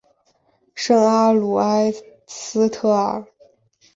[0.73, 1.93] 圣阿卢埃
[2.25, 3.23] 斯特尔。